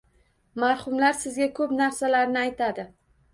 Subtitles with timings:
[0.61, 2.89] Marhumlar sizga ko’p narsalarni aytadi.